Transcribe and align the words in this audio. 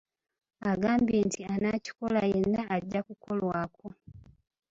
Agambye 0.71 1.17
nti 1.27 1.41
anaakikola 1.53 2.19
yenna 2.31 2.61
ajja 2.75 2.99
kukolwako. 3.07 3.85